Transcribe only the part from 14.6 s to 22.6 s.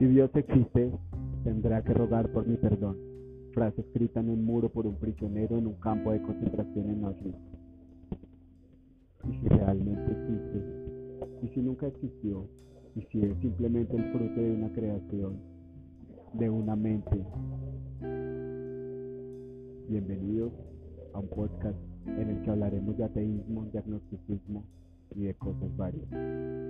creación, de una mente. Bienvenidos a un podcast en el que